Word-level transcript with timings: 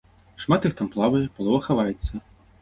Шмат 0.45 0.65
іх 0.69 0.73
там 0.79 0.89
плавае, 0.95 1.21
палова 1.37 1.61
хаваецца. 1.67 2.11